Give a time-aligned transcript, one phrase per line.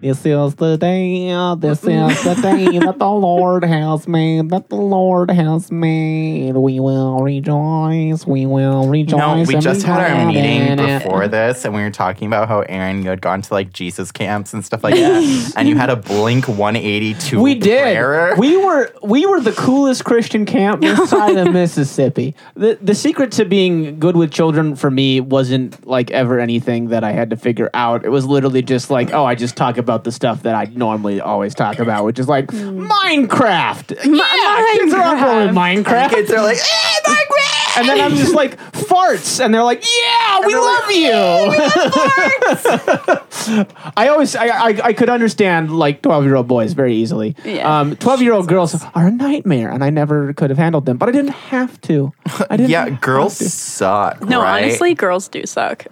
[0.00, 1.26] This is the day,
[1.58, 1.84] this is
[2.24, 6.54] the day that the Lord has made, that the Lord has made.
[6.54, 9.18] We will rejoice, we will rejoice.
[9.18, 11.02] No, we just had our meeting in it.
[11.02, 14.12] before this, and we were talking about how Eryn you had gone to like Jesus
[14.12, 17.40] camps and stuff like that, and you had a Blink 182.
[17.40, 17.82] We did.
[17.82, 18.36] prayer.
[18.38, 22.36] We were we were the coolest Christian camp this side of Mississippi.
[22.54, 27.02] The the secret to being good with children for me wasn't like ever anything that
[27.02, 28.04] I had to figure out.
[28.04, 31.20] It was literally just like, oh, I just talk about the stuff that I normally
[31.20, 34.04] always talk about, which is like Minecraft.
[34.04, 36.10] yeah, kids are on board with Minecraft.
[36.10, 37.24] kids are like, eh, Minecraft!
[37.78, 41.12] And then I'm just like farts, and they're like, "Yeah, we they're love you."
[43.96, 47.36] I always, I, I, I could understand like twelve year old boys very easily.
[47.44, 47.80] Yeah.
[47.80, 50.96] Um, twelve year old girls are a nightmare, and I never could have handled them,
[50.96, 52.12] but I didn't have to.
[52.50, 52.70] I didn't.
[52.70, 54.22] Yeah, girls suck.
[54.22, 54.64] No, right?
[54.64, 55.86] honestly, girls do suck.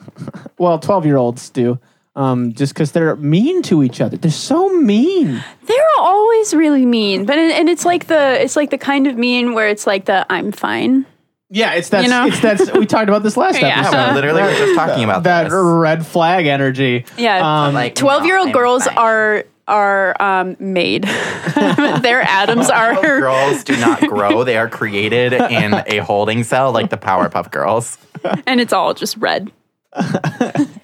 [0.58, 1.78] Well, twelve year olds do.
[2.16, 5.44] Um, just because they're mean to each other, they're so mean.
[5.66, 9.52] They're always really mean, but and it's like the it's like the kind of mean
[9.52, 11.04] where it's like the I'm fine.
[11.50, 12.02] Yeah, it's that.
[12.04, 12.26] You know?
[12.26, 12.76] It's that.
[12.76, 13.68] We talked about this last Yeah.
[13.80, 13.92] episode.
[13.92, 15.52] Yeah, we literally were just talking about that this.
[15.54, 17.04] red flag energy.
[17.18, 18.96] Yeah, Um, Like, twelve year old girls fine.
[18.96, 21.02] are are um, made.
[21.54, 26.88] Their atoms are girls do not grow; they are created in a holding cell, like
[26.90, 27.98] the Powerpuff Girls.
[28.46, 29.52] and it's all just red.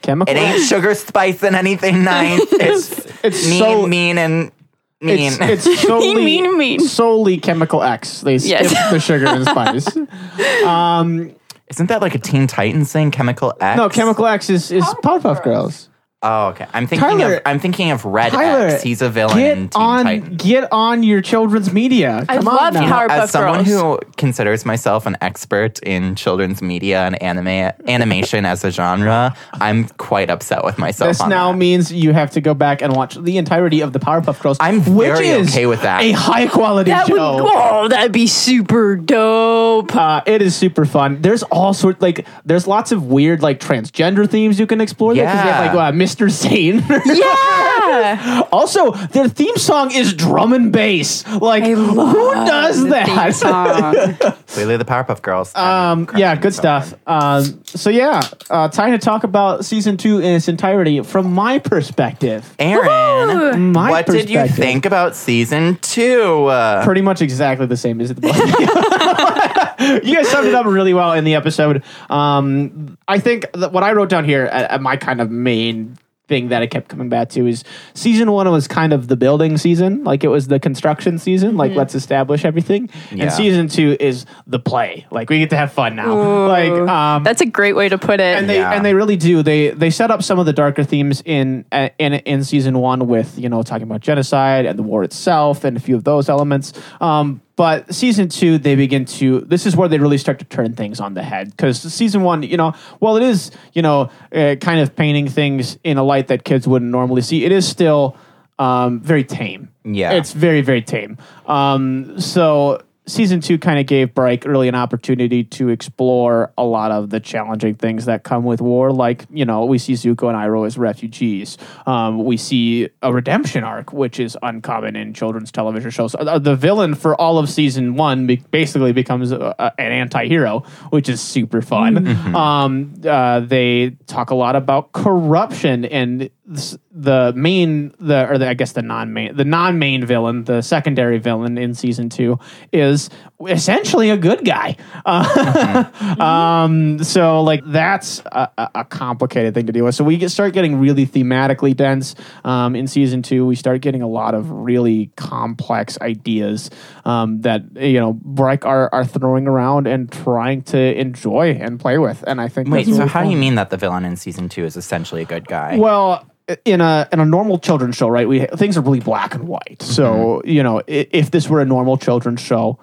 [0.03, 0.35] Chemical.
[0.35, 2.41] It ain't sugar, spice, and anything nice.
[2.53, 4.53] It's It's mean, so- mean, and
[5.01, 5.33] mean.
[5.41, 6.81] It's, it's solely Mean, mean.
[6.81, 8.21] solely chemical X.
[8.21, 8.91] They skip Yes.
[8.93, 9.89] the sugar and spice.
[10.67, 11.35] Um,
[11.69, 13.11] Isn't that like a Teen Titans thing?
[13.11, 13.77] Chemical X.
[13.77, 15.89] No, chemical X is is Powerpuff Girls.
[16.25, 16.67] Oh, okay.
[16.73, 18.83] I'm thinking Tyler- of I'm thinking of Red Tyler, X.
[18.83, 20.43] He's a villain in Get Teen on, Titans.
[20.43, 22.25] get on your children's media.
[22.29, 22.83] I Come on love now.
[23.09, 23.69] Powerpuff As someone Girls.
[23.69, 29.89] who considers myself an expert in children's media and anime animation as a genre, I'm
[29.99, 31.09] quite upset with myself.
[31.11, 31.59] This on now that.
[31.59, 34.59] means you have to go back and watch the entirety of the Powerpuff Girls.
[34.61, 36.03] I'm which very is okay with that.
[36.03, 37.41] A high quality that would show.
[37.53, 39.95] oh that'd be super dope.
[39.97, 41.21] Uh, it is super fun.
[41.21, 45.15] There's all sort like there's lots of weird like transgender themes you can explore.
[45.15, 45.73] there, 'cause they have Yeah.
[45.75, 46.29] like uh, Mr.
[46.31, 46.85] Zane.
[47.07, 51.27] Yeah, also, their theme song is drum and bass.
[51.27, 53.07] Like who does the that?
[53.07, 54.35] theme song.
[54.49, 55.55] Clearly, the Powerpuff Girls.
[55.55, 56.95] Um, yeah, good stuff.
[57.07, 61.59] Um, so yeah, uh, time to talk about season two in its entirety from my
[61.59, 62.55] perspective.
[62.59, 66.47] Eryn, My what did you think about season two?
[66.47, 68.35] Uh, Pretty much exactly the same as the book.
[70.05, 71.83] you guys summed it up really well in the episode.
[72.11, 75.97] Um, I think that what I wrote down here, uh, uh, my kind of main
[76.33, 77.63] thing that I kept coming back to is
[77.93, 81.73] season one was kind of the building season, like it was the construction season, like
[81.75, 82.89] let's establish everything.
[83.11, 83.25] Yeah.
[83.25, 86.49] And season two is the play, like we get to have fun now.
[86.49, 88.39] Like um, That's a great way to put it.
[88.39, 88.73] and they Yeah.
[88.73, 89.43] and they really do.
[89.43, 93.07] They they set up some of the darker themes in uh, in in season one
[93.09, 96.31] with you know talking about genocide and the war itself and a few of those
[96.31, 96.73] elements.
[97.01, 99.41] Um, but season two, they begin to.
[99.41, 102.43] This is where they really start to turn things on the head because season one,
[102.43, 106.29] you know, while it is you know uh, kind of painting things in a light
[106.29, 108.17] that kids wouldn't normally see, it is still
[108.59, 109.69] um, very tame.
[109.85, 110.13] Yeah.
[110.13, 111.19] it's very very tame.
[111.47, 116.91] Um, so season two kind of gave Bryke really an opportunity to explore a lot
[116.91, 118.93] of the challenging things that come with war.
[118.93, 121.59] Like, you know, we see Zuko and Iroh as refugees.
[121.87, 126.15] Um, we see a redemption arc, which is uncommon in children's television shows.
[126.15, 130.27] Uh, the villain for all of season one be- basically becomes a, a- an anti
[130.27, 132.07] hero, which is super fun.
[132.35, 138.55] Um, uh, they talk a lot about corruption and the main the or the, I
[138.55, 142.37] guess the non main the non main villain the secondary villain in season two
[142.73, 143.11] is
[143.49, 144.77] essentially a good guy.
[145.05, 149.95] Uh, um, so like that's a, a- complicated thing to deal with.
[149.95, 152.15] So we get, start getting really thematically dense
[152.45, 153.45] um, in season two.
[153.45, 156.71] We start getting a lot of really complex ideas
[157.05, 161.99] um, that you know Bryke are are throwing around and trying to enjoy and play
[161.99, 162.23] with.
[162.27, 164.65] And I think wait, so how do you mean that the villain in season two
[164.65, 165.77] is essentially a good guy?
[165.77, 166.25] Well,
[166.65, 168.29] in a in a normal children's show, right?
[168.29, 169.83] We things are really black and white.
[169.83, 172.79] So you know, if this were a normal children's show,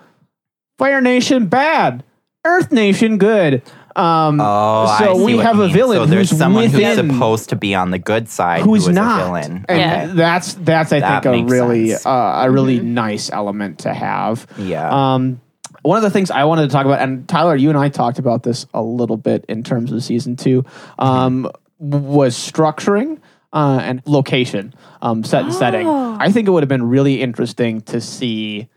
[0.78, 2.04] Fire Nation bad,
[2.46, 3.62] Earth Nation good.
[3.96, 7.76] Um, Oh, so we have a villain So there's who's someone who's supposed to be
[7.76, 9.66] on the good side who's who is not a villain.
[9.68, 10.06] and Yeah.
[10.14, 14.48] that's that's I That think a really uh, a really nice element to have.
[14.58, 14.90] Yeah.
[15.16, 15.42] Um,
[15.82, 18.20] one of the things I wanted to talk about, and Tyler, you and I talked
[18.20, 20.66] about this a little bit in terms of season two,
[20.98, 23.20] um, was structuring
[23.54, 25.88] uh, and location, um, set and setting.
[25.88, 28.69] I think it would have been really interesting to see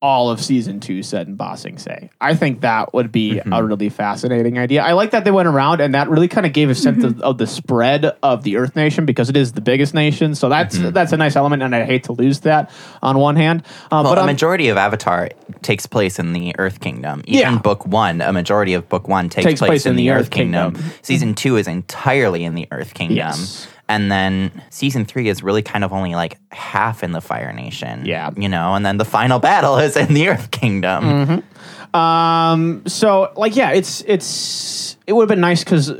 [0.00, 2.10] all of season two set in Ba Sing Se.
[2.20, 4.82] I think that would be a really fascinating idea.
[4.82, 7.20] I like that they went around and that really kind of gave a sense of,
[7.20, 10.34] of the spread of the Earth Nation because it is the biggest nation.
[10.34, 13.62] So that's that's a nice element, and I hate to lose that on one hand.
[13.92, 15.28] Uh, Well, but a on- majority of Avatar
[15.62, 17.22] takes place in the Earth Kingdom.
[17.28, 17.58] Even Yeah.
[17.58, 20.74] book one, a majority of book one takes, place, in, the, Earth Kingdom.
[21.02, 23.18] Season two is entirely in the Earth Kingdom.
[23.18, 23.68] Yes.
[23.92, 28.06] And then season three is really kind of only like half in the Fire Nation.
[28.06, 28.30] Yeah.
[28.34, 31.04] You know, and then the final battle is in the Earth Kingdom.
[31.04, 31.96] Mm-hmm.
[31.96, 32.82] Um.
[32.86, 35.92] So, like, yeah, it's it's it would have been nice because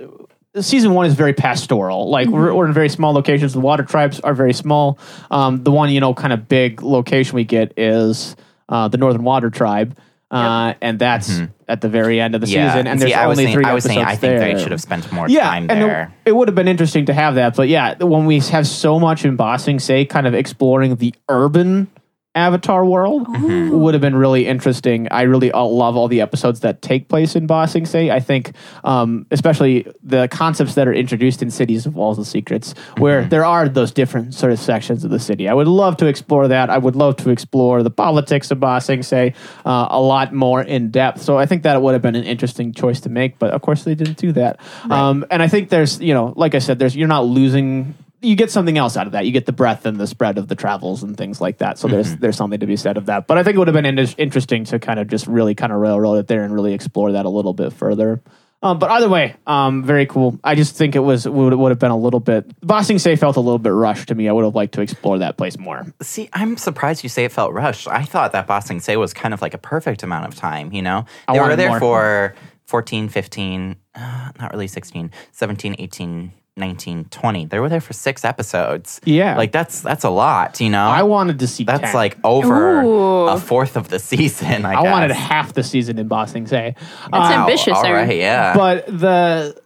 [0.58, 2.08] season one is very pastoral.
[2.08, 3.52] Like, we're, we're in very small locations.
[3.52, 4.98] The water tribes are very small.
[5.30, 5.62] Um.
[5.62, 8.36] The one you know, kind of big location we get is
[8.70, 9.98] uh, the Northern Water Tribe.
[10.32, 12.54] Uh, and that's at the very end of the Mm-hmm.
[12.56, 12.72] Yeah.
[12.72, 14.38] season, and See, there's I only saying, three I was saying I think there.
[14.54, 16.14] they should have spent more yeah, time and it- there.
[16.24, 17.54] it, would have been interesting to have that.
[17.54, 21.14] But yeah, when we have so much in Ba Sing Se, kind of exploring the
[21.28, 21.88] urban
[22.34, 23.70] Avatar world Mm-hmm.
[23.78, 25.08] would have been really interesting.
[25.10, 28.10] I really uh, love all the episodes that take place in Ba Sing Se.
[28.10, 28.52] I think,
[28.84, 33.28] um, especially the concepts that are introduced in Cities of Walls and Secrets, where Mm-hmm.
[33.30, 35.48] there are those different sort of sections of the city.
[35.48, 36.70] I would love to explore that.
[36.70, 39.34] I would love to explore the politics of Ba Sing Se
[39.66, 41.20] uh, a lot more in depth.
[41.22, 43.84] So I think that would have been an interesting choice to make, but of course
[43.84, 44.58] they didn't do that.
[44.90, 48.36] Um, and I think there's, you know, like I said, there's you're not losing you
[48.36, 49.26] get something else out of that.
[49.26, 51.78] You get the breadth and the spread of the travels and things like that.
[51.78, 53.26] So there's there's something to be said of that.
[53.26, 55.72] But I think it would have been in- interesting to kind of just really kind
[55.72, 58.22] of railroad it there and really explore that a little bit further.
[58.62, 60.38] Um, but either way, um, very cool.
[60.44, 62.48] I just think it was would, would have been a little bit.
[62.60, 64.28] Ba Sing Se felt a little bit rushed to me.
[64.28, 65.84] I would have liked to explore that place more.
[66.00, 67.88] See, I'm surprised you say it felt rushed.
[67.88, 70.72] I thought that Ba Sing Se was kind of like a perfect amount of time,
[70.72, 71.06] you know?
[71.30, 71.80] They were there more.
[71.80, 72.34] for
[72.66, 77.46] 14, 15, uh, not really 16, 17, 18, 19, 20.
[77.46, 79.00] They were there for six episodes.
[79.04, 79.36] Yeah.
[79.38, 80.84] Like that's that's a lot, you know?
[80.86, 81.94] I wanted to see that's 10.
[81.94, 83.26] like over Ooh.
[83.28, 84.90] a fourth of the season, I, I guess.
[84.92, 86.74] wanted half the season in Ba Sing Se.
[86.76, 88.06] That's Uh, ambitious, All Eryn.
[88.08, 88.54] right, yeah.
[88.54, 89.56] but the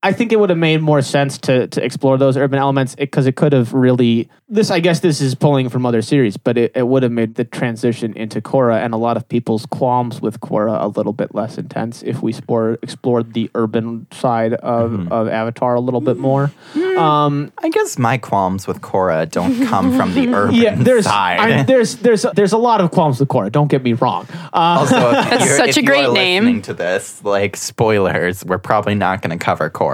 [0.00, 3.26] I think it would have made more sense to to explore those urban elements because
[3.26, 4.70] it, could have really this.
[4.70, 7.42] I guess this is pulling from other series, but it, it would have made the
[7.44, 11.58] transition into Korra and a lot of people's qualms with Korra a little bit less
[11.58, 15.12] intense if we spore, explored the urban side of, Mm-hmm.
[15.12, 16.52] of Avatar a little bit more.
[16.96, 21.40] Um, I guess my qualms with Korra don't come from the urban yeah, there's side.
[21.40, 23.50] I, there's there's there's a lot of qualms with Korra.
[23.50, 24.28] Don't get me wrong.
[24.52, 26.44] Uh, Also, That's such if a you great are name.
[26.44, 29.88] listening To this, like spoilers, we're probably not going to cover Korra.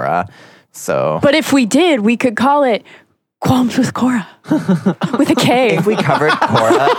[0.71, 2.83] So But if we did, we could call it
[3.43, 4.25] Qualms with Korra
[5.19, 5.75] with a K.
[5.77, 6.89] if we covered Korra.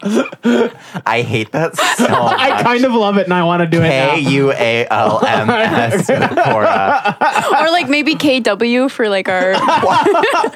[1.06, 2.40] I hate that so much.
[2.40, 4.14] I kind of love it, and I want to do it now.
[4.14, 7.60] K U A L M S with Korra.
[7.60, 9.54] or like maybe KW for like our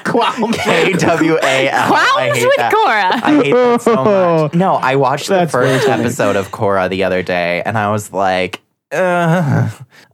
[0.03, 0.55] Qualms.
[0.57, 1.93] K W A L.
[1.93, 2.73] I Qualms with that.
[2.73, 3.23] Korra.
[3.23, 4.03] I hate that so
[4.43, 4.53] much.
[4.53, 6.03] No, I watched the That's very first funny.
[6.03, 8.61] episode of Korra the other day, and I was like,
[8.91, 9.69] uh,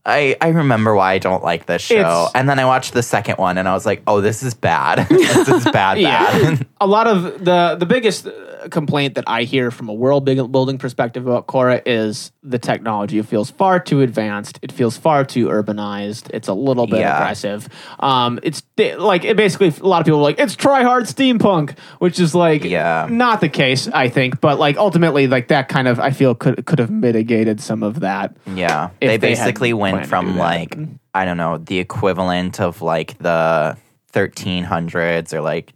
[0.06, 1.96] I I remember why I don't like this show.
[2.00, 4.54] It's- and then I watched the second one, and I was like, oh, this is
[4.54, 5.08] bad.
[5.10, 6.00] this is bad.
[6.00, 6.20] Yeah.
[6.56, 6.68] bad.
[6.82, 10.52] a lot of the the biggest uh, complaint that I hear from a world big-
[10.52, 13.18] building perspective about Korra is the technology.
[13.20, 14.60] It feels far too advanced.
[14.62, 16.30] It feels far too urbanized.
[16.34, 17.18] It's a little bit Yeah.
[17.18, 17.68] aggressive.
[18.00, 18.64] Um, it's
[18.98, 22.34] like it basically a lot of people are like it's try hard steampunk, which is
[22.34, 23.08] like Yeah.
[23.10, 23.88] not the case.
[23.90, 27.60] I think, but like ultimately, like that kind of I feel could could have mitigated
[27.62, 28.36] some of that.
[28.56, 30.78] Yeah, If they they had basically went from like
[31.14, 33.78] I don't know the equivalent of like the
[34.14, 35.74] 1300s or like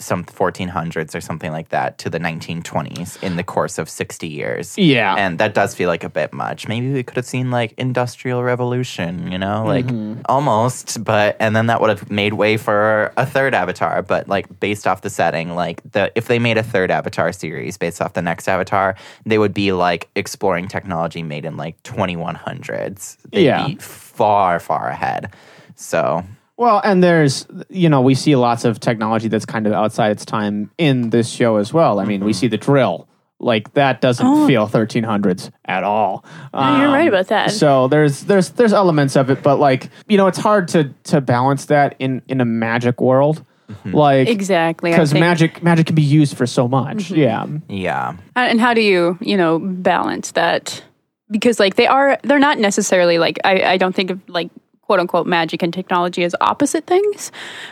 [0.00, 4.76] some 1400s or something like that to the 1920s in the course of 60 years.
[4.78, 5.14] Yeah.
[5.16, 6.66] and that does feel like a bit much.
[6.66, 10.22] Maybe we could have seen like industrial revolution, you know, like Mm-hmm.
[10.24, 14.02] almost, but and then that would have made way for a third Avatar.
[14.02, 17.76] But like based off the setting, like the if they made a third Avatar series
[17.76, 23.16] based off the next Avatar, they would be like exploring technology made in like 2100s.
[23.30, 23.66] They'd Yeah.
[23.66, 25.32] be far far ahead.
[25.76, 26.24] So
[26.60, 30.26] Well, and there's, you know, we see lots of technology that's kind of outside its
[30.26, 31.98] time in this show as well.
[31.98, 32.38] I mean, we mm-hmm.
[32.38, 33.08] see the drill.
[33.38, 34.46] Like that doesn't oh.
[34.46, 36.22] feel 1300s at all.
[36.52, 37.48] Oh, you're Um, right about that.
[37.48, 40.92] Um, so there's there's there's elements of it, but like you know, it's hard to
[41.04, 43.94] to balance that in in a magic world, mm-hmm.
[43.96, 44.90] like Exactly.
[44.92, 47.08] I because think- magic magic can be used for so much.
[47.08, 47.16] Mm-hmm.
[47.16, 50.84] Yeah, yeah, uh, And how do you, you know, balance that?
[51.30, 54.50] Because like they are, they're not necessarily like I, I don't think of like
[54.90, 57.30] quote unquote magic and technology as opposite things,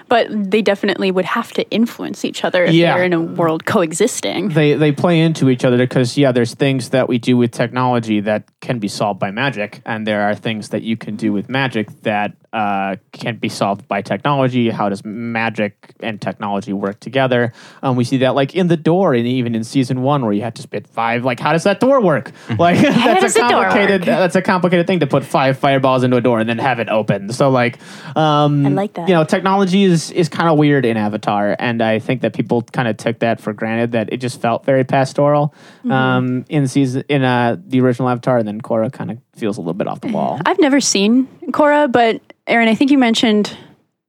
[0.09, 2.95] but they definitely would have to influence each other if Yeah.
[2.95, 4.51] they're in a world coexisting.
[4.51, 8.21] they they play into each other because yeah, there's things that we do with technology
[8.21, 11.49] that can be solved by magic, and there are things that you can do with
[11.49, 14.71] magic that uh, can be solved by technology.
[14.71, 17.53] How does magic and technology work together?
[17.83, 20.43] Um, we see that like in the door, and even in season one, where you
[20.43, 21.25] had to spit five.
[21.25, 22.31] Like, how does that door work?
[22.59, 24.03] Like, that's does a door complicated.
[24.05, 26.89] That's a complicated thing to put five fireballs into a door and then have it
[26.89, 27.08] open.
[27.33, 27.79] So like,
[28.17, 29.09] um, I like that.
[29.09, 32.62] You know, technology is is kind of weird in Avatar, and I think that people
[32.62, 33.93] kind of took that for granted.
[33.93, 35.93] That it just felt very pastoral Mm-hmm.
[35.93, 39.61] um, in season in uh, the original Avatar, and then Korra kind of feels a
[39.61, 40.41] little bit off the wall.
[40.45, 43.57] I've never seen Korra, but Eryn, I think you mentioned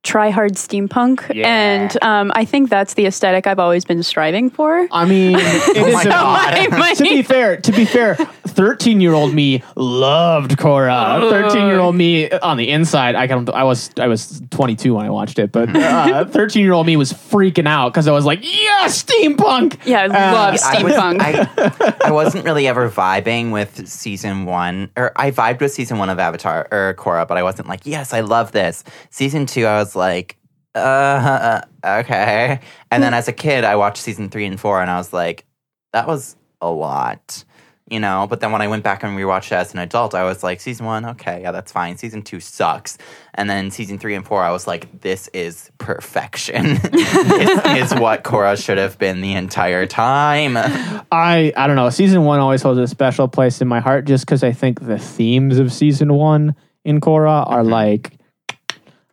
[0.04, 1.48] try hard steampunk, Yeah.
[1.48, 4.88] and um, I think that's the aesthetic I've always been striving for.
[4.92, 6.54] I mean, it Oh is my God.
[6.54, 11.30] I might- to be fair, to be fair, thirteen-year-old me loved Korra.
[11.30, 15.38] Thirteen-year-old me on the inside, I can I was I was twenty-two when I watched
[15.40, 19.80] it, but uh, thirteen-year-old me was freaking out because I was like, yeah, steampunk.
[19.86, 21.18] yeah, I love I, steampunk.
[21.58, 25.98] was, I, I wasn't really ever vibing with season one, or I vibed with season
[25.98, 28.84] one of Avatar or Korra, but I wasn't like, yes, I love this.
[29.10, 30.38] Season two, I was like,
[30.76, 32.60] uh, okay.
[32.92, 35.46] And then as a kid, I watched season three and four, and I was like,
[35.94, 37.44] that was a lot,
[37.90, 38.28] you know.
[38.30, 40.62] But then when I went back and rewatched it as an adult, I was like,
[40.62, 41.98] season one, okay, yeah, that's fine.
[41.98, 42.98] Season two sucks,
[43.34, 46.64] and then season three and four, I was like, this is perfection.
[46.92, 50.56] this is what Korra should have been the entire time.
[51.12, 51.90] I I don't know.
[51.90, 55.00] Season one always holds a special place in my heart, just because I think the
[55.00, 56.56] themes of season one
[56.86, 57.72] in Korra are Mm-hmm.
[57.72, 58.19] like,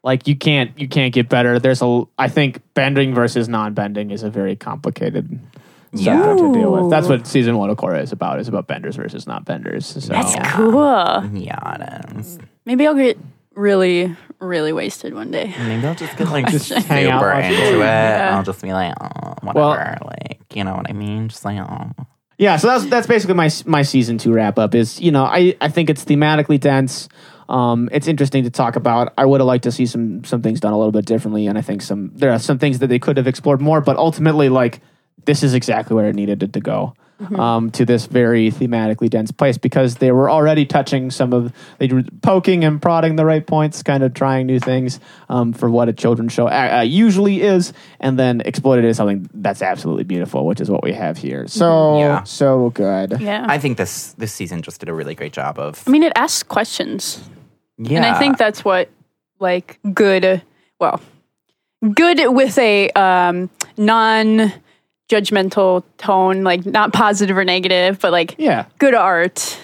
[0.06, 1.58] like you can't you can't get better.
[1.58, 5.38] There's a I think bending versus non-bending is a very complicated
[5.92, 6.22] Yeah.
[6.22, 6.90] subject to deal with.
[6.90, 8.38] That's what season one of Korra is about.
[8.40, 9.84] Is about benders versus not benders.
[9.86, 10.72] So That's cool.
[10.72, 11.36] Mm-hmm.
[11.36, 12.22] Yeah.
[12.64, 13.18] Maybe I'll get
[13.54, 15.52] really, really wasted one day.
[15.58, 17.74] Maybe I'll just get like Just super hang out, watch into it.
[17.74, 17.78] it.
[17.80, 18.36] Yeah.
[18.36, 19.98] I'll just be like, oh, whatever.
[20.04, 21.28] like, you know what I mean?
[21.28, 21.90] Just like, oh.
[22.38, 24.74] Yeah, so that's that's basically my my season two wrap up.
[24.74, 27.08] Is you know I I think it's thematically dense.
[27.48, 29.12] Um, it's interesting to talk about.
[29.16, 31.56] I would have liked to see some some things done a little bit differently, and
[31.56, 33.80] I think some there are some things that they could have explored more.
[33.80, 34.80] But ultimately, like
[35.24, 36.94] this is exactly where it needed to, to go.
[37.34, 41.86] Um, to this very thematically dense place because they were already touching some of they
[41.86, 45.00] were poking and prodding the right points, kind of trying new things
[45.30, 48.98] um, for what a children's show uh, uh, usually is, and then exploited it as
[48.98, 51.48] something that's absolutely beautiful, which is what we have here.
[51.48, 52.22] So Yeah.
[52.24, 53.18] so good.
[53.18, 53.46] Yeah.
[53.48, 55.82] I think this this season just did a really great job of.
[55.86, 57.26] I mean, it asks questions.
[57.78, 57.98] Yeah.
[57.98, 58.88] And I think that's what,
[59.38, 60.42] like, good,
[60.78, 61.00] well,
[61.94, 64.52] good with a um, non
[65.08, 68.66] judgmental tone, like not positive or negative, but like Yeah.
[68.78, 69.58] good art.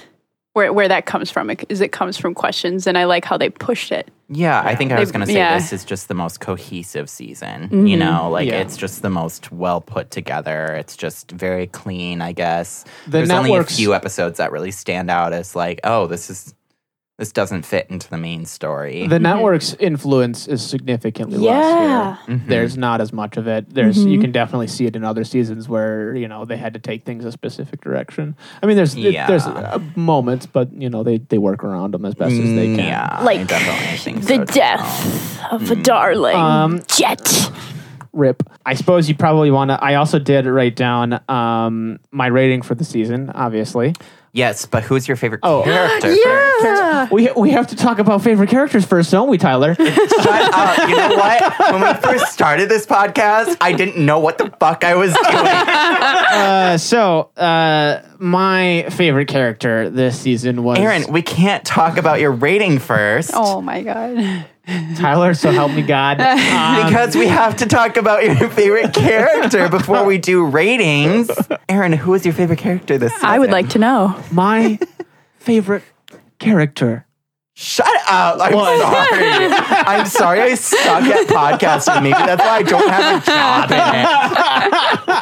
[0.54, 3.49] Where, where that comes from is it comes from questions, and I like how they
[3.49, 4.11] pushed it.
[4.28, 5.57] Yeah, I think I was going to say yeah.
[5.57, 7.87] this is just the most cohesive season.
[7.87, 8.61] You know, like Yeah.
[8.61, 10.75] it's just the most well put together.
[10.75, 12.85] It's just very clean, I guess.
[13.07, 16.52] The There's only a few episodes that really stand out as like, oh, this is
[17.23, 19.07] this doesn't fit into the main story.
[19.07, 21.52] The network's influence is significantly Yeah.
[21.52, 22.37] less here.
[22.37, 22.47] Mhm.
[22.49, 23.73] There's not as much of it.
[23.73, 26.81] There's you can definitely see it in other seasons where you know they had to
[26.81, 28.35] take things a specific direction.
[28.61, 32.05] I mean, there's it- there's uh, moments, but you know they they work around them
[32.05, 32.87] as best as they Mm, can.
[32.87, 34.45] Yeah, I Like, definitely think the so, too.
[34.47, 37.52] death of a darling Um, jet.
[38.12, 38.43] Rip.
[38.67, 39.79] I suppose you probably want to.
[39.83, 43.31] I also did write down um, my rating for the season.
[43.33, 43.95] Obviously,
[44.35, 45.62] Yes, but who's your favorite Oh.
[45.62, 46.15] character?
[46.62, 47.09] Yeah.
[47.11, 49.75] we we have to talk about favorite characters first, don't we, Tyler?
[49.75, 49.89] Shut
[50.29, 50.89] up.
[50.89, 51.73] You know what?
[51.73, 55.27] When we first started this podcast, I didn't know what the fuck I was doing.
[55.27, 62.31] uh, so uh, my favorite character this season was Eryn, we can't talk about your
[62.33, 63.33] rating first.
[63.35, 64.47] Oh my god.
[64.97, 65.35] Tyler.
[65.35, 66.21] So help me God.
[66.21, 66.38] Um,
[66.87, 71.28] Because we have to talk about your favorite character before we do ratings.
[71.69, 73.28] Eryn, who is your favorite character this season?
[73.28, 74.21] I would like to know.
[74.31, 74.78] my
[75.38, 75.83] favorite
[76.38, 77.07] character.
[77.54, 78.38] Shut up.
[78.40, 79.28] I'm sorry.
[79.87, 82.02] I'm sorry I suck at podcasting.
[82.02, 83.71] Maybe that's why I don't have a job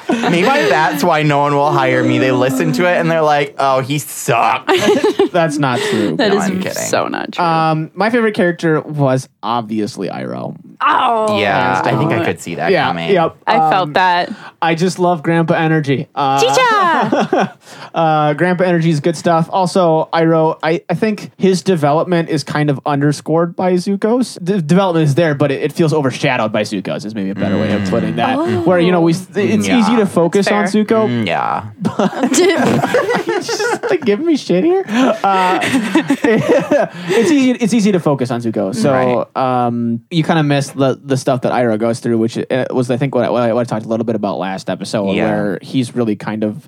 [0.08, 0.30] in it.
[0.30, 2.18] Maybe that's why no one will hire me.
[2.18, 4.72] They listen to it and they're like, oh, he sucks.
[5.32, 6.16] That's not true.
[6.16, 6.72] That No, is I'm kidding.
[6.72, 7.44] so not true.
[7.44, 10.56] um, my favorite character was obviously Iroh.
[10.80, 11.38] oh.
[11.40, 13.10] Yeah, I think I could see that Yeah, coming.
[13.10, 13.36] yep.
[13.46, 14.30] I Um, felt that.
[14.60, 16.08] I just love Grandpa Energy.
[16.16, 17.58] Uh, Chicha!
[17.94, 19.48] uh, Grandpa Energy is good stuff.
[19.52, 24.38] Also, Iroh, I, I think his development development is kind of underscored by Zuko's.
[24.40, 27.04] The development is there, but it, it feels overshadowed by Zuko's.
[27.04, 28.66] Is maybe a better way of putting that.
[28.66, 29.78] Where you know we, it's Yeah.
[29.78, 30.84] easy to focus on That's fair.
[30.84, 31.08] Zuko.
[31.08, 31.70] Mm, yeah.
[33.42, 34.84] just like giving me shit here.
[34.86, 37.50] Uh, it's easy.
[37.52, 38.74] It's easy to focus on Zuko.
[38.74, 42.66] So um, you kind of miss the the stuff that Iroh goes through, which uh,
[42.70, 44.68] was I think what I, what I, what I talked a little bit about last
[44.70, 45.24] episode, Yeah.
[45.30, 46.66] where he's really kind of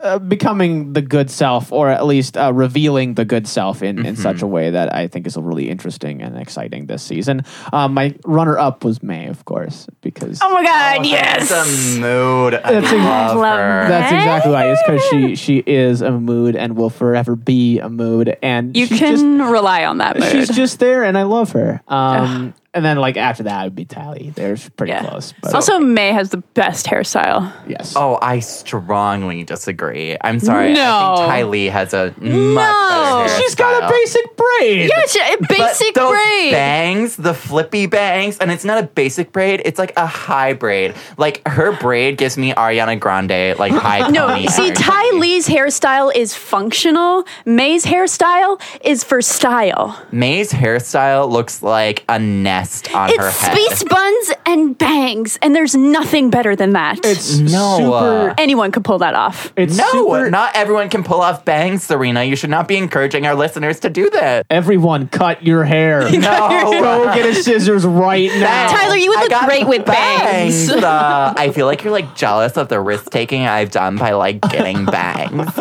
[0.00, 4.14] uh, becoming the good self, or at least uh, revealing the good self in, in
[4.16, 7.42] such a way that I think is really interesting and exciting this season.
[7.72, 11.50] Um, my runner up was May, of course, because oh my god, It's yes.
[11.96, 12.54] a mood.
[12.54, 13.88] I That's a- love Love her.
[13.88, 14.70] That's exactly why.
[14.70, 18.86] It's because she she is a mood and will forever be a mood, and You
[18.86, 20.30] she's can rely on that mood.
[20.30, 21.80] she's just there, and I love her.
[21.88, 24.30] Um, and then like after that, it would be Ty Lee.
[24.30, 25.08] They're pretty yeah.
[25.08, 25.32] close.
[25.42, 27.52] But also, May has the best hairstyle.
[27.66, 27.94] yes.
[27.96, 30.16] Oh, I strongly disagree.
[30.20, 30.70] I'm sorry.
[30.70, 31.14] I No.
[31.16, 33.24] think Ty Lee has a much No.
[33.26, 34.90] better she's got a basic braid.
[34.90, 36.52] Yeah, she- a But basic those braid.
[36.52, 40.94] bangs, the flippy bangs, and it's not a basic braid; it's like a high braid.
[41.16, 44.08] Like her braid gives me Ariana Grande like high.
[44.14, 44.82] No, see, energy.
[44.82, 47.24] Ty Lee's hairstyle is functional.
[47.46, 49.98] May's hairstyle is for style.
[50.12, 52.18] May's hairstyle looks like a
[52.64, 53.56] nest on her It's head.
[53.56, 56.98] space buns and bangs, and there's nothing better than that.
[57.04, 58.30] It's No, super.
[58.30, 59.52] uh, Anyone could pull that off.
[59.56, 60.30] it's no, super.
[60.30, 62.24] not everyone can pull off bangs, Serena.
[62.24, 64.46] You should not be encouraging our listeners to do that.
[64.50, 66.08] Everyone, cut your hair.
[66.24, 66.48] No.
[66.80, 68.68] Go get a scissors right now.
[68.70, 70.70] Tyler, you would look great with bangs.
[70.70, 74.40] Uh, I feel like you're like jealous of the risk taking I've done by like
[74.40, 75.52] getting bangs.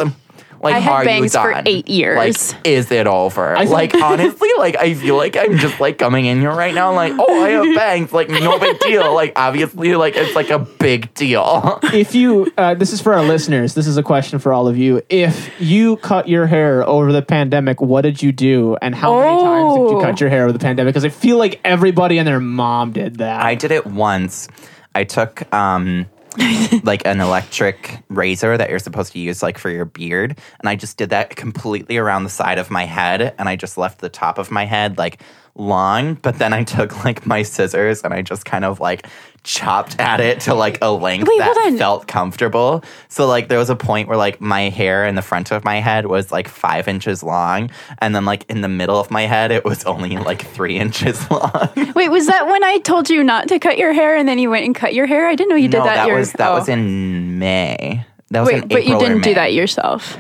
[0.64, 2.18] Like, I had are bangs you for eight years.
[2.18, 3.56] Like, is it over?
[3.58, 6.94] think- like, honestly, like I feel like I'm just like coming in here right now,
[6.94, 8.14] like, oh, I have bangs.
[8.14, 9.14] Like, no big deal.
[9.14, 11.80] Like, obviously, like it's like a big deal.
[11.84, 13.74] if you, uh, this is for our listeners.
[13.74, 15.02] This is a question for all of you.
[15.10, 19.42] If you cut your hair over the pandemic, what did you do, and how many
[19.44, 20.02] times did you Oh.
[20.02, 20.94] cut your hair over the pandemic?
[20.94, 23.44] Because I feel like everybody and their mom did that.
[23.44, 24.48] I did it once.
[24.96, 26.06] I took um
[26.84, 30.38] like an electric razor that you're supposed to use like for your beard.
[30.60, 33.78] And I just did that completely around the side of my head and I just
[33.78, 35.22] left the top of my head like
[35.56, 39.08] long but then I took like my scissors and I just kind of like
[39.44, 42.84] chopped at it to like a length Wait, that felt comfortable.
[43.10, 45.80] So like there was a point where like my hair in the front of my
[45.80, 47.70] head was like five inches long,
[48.00, 51.30] and then like in the middle of my head it was only like three inches
[51.32, 51.70] long.
[51.96, 54.50] Wait, was that when I told you not to cut your hair and then you
[54.50, 55.28] went and cut your hair?
[55.28, 55.96] I didn't know you did no, that.
[55.96, 56.56] that your- was that oh.
[56.56, 58.06] was in May.
[58.32, 60.18] That was Wait, in but you didn't do that yourself.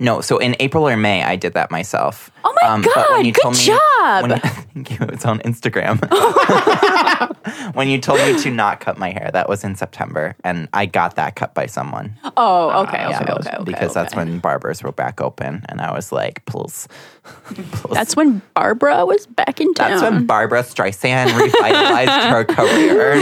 [0.00, 2.30] No, so in April or May, I did that myself.
[2.44, 4.22] Oh my Um, God, when you good told me- job.
[4.30, 4.40] when
[4.74, 4.98] thank you.
[5.08, 5.98] It's on Instagram.
[7.74, 10.86] when you told me to not cut my hair, that was in September, and I
[10.86, 12.14] got that cut by someone.
[12.36, 13.64] Oh, okay, okay, Yeah, okay, okay.
[13.64, 16.86] because that's when barbers were back open, and I was like, "Please."
[17.44, 17.94] please.
[17.94, 19.90] That's when Barbara was back in town.
[19.90, 23.14] That's when Barbra Streisand revitalized her career.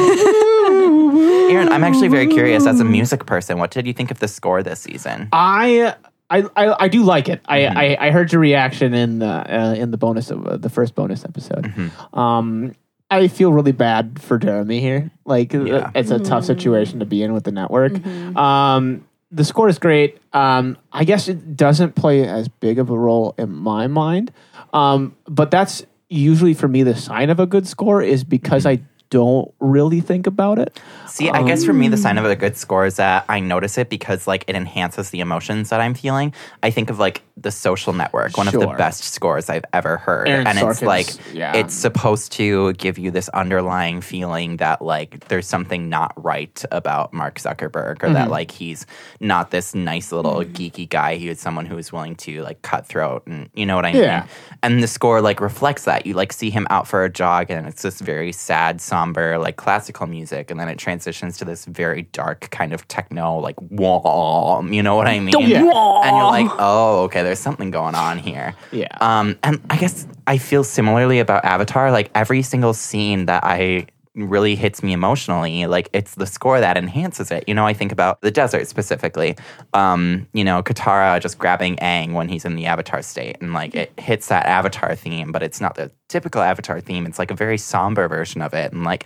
[1.50, 3.58] Eryn, I'm actually very curious as a music person.
[3.58, 5.28] What did you think of the score this season?
[5.32, 5.94] I
[6.28, 7.40] I, I, I do like it.
[7.46, 7.78] I, Mm-hmm.
[7.78, 10.94] I, I heard your reaction in the uh, in the bonus of uh, the first
[10.94, 11.64] bonus episode.
[11.66, 12.18] Mm-hmm.
[12.18, 12.74] Um,
[13.10, 15.10] I feel really bad for Jeremy here.
[15.24, 15.90] Like uh, Yeah.
[15.94, 17.92] it's a tough situation to be in with the network.
[17.92, 18.36] Mm-hmm.
[18.36, 20.18] Um, the score is great.
[20.32, 24.32] Um, I guess it doesn't play as big of a role in my mind,
[24.72, 28.82] um, but that's usually for me the sign of a good score is because Mm-hmm.
[28.82, 30.80] I don't really think about it.
[31.06, 33.40] See, I guess for me, the sign of a um, good score is that I
[33.40, 36.34] notice it because like it enhances the emotions that I'm feeling.
[36.62, 40.26] I think of like the Social Network, one of the best scores I've ever heard,
[40.26, 41.54] Eryn and it's like yeah.
[41.54, 47.12] it's supposed to give you this underlying feeling that like there's something not right about
[47.12, 48.14] Mark Zuckerberg, or Mm-hmm.
[48.14, 48.86] that like he's
[49.20, 51.16] not this nice little geeky guy.
[51.16, 54.20] He is someone who is willing to like cutthroat, and you know what I Yeah.
[54.20, 54.28] mean.
[54.62, 56.06] And the score like reflects that.
[56.06, 59.56] You like see him out for a jog, and it's this very sad, somber, like
[59.56, 64.62] classical music, and then it transitions to this very dark kind of techno, like wah.
[64.62, 65.34] You know what I mean?
[65.40, 65.58] Yeah.
[65.58, 68.54] And you're like, oh, okay, there's something going on here.
[68.72, 68.96] Yeah.
[69.00, 71.90] Um, and I guess I feel similarly about Avatar.
[71.90, 73.86] Like every single scene that I
[74.16, 77.44] really hits me emotionally, like it's the score that enhances it.
[77.46, 79.36] You know, I think about the desert specifically.
[79.74, 83.74] Um, you know, Katara just grabbing Aang when he's in the Avatar state, and like
[83.74, 87.06] it hits that Avatar theme, but it's not the typical Avatar theme.
[87.06, 89.04] It's like a very somber version of it, and like,